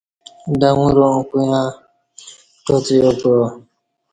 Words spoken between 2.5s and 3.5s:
کٹا څیاکعا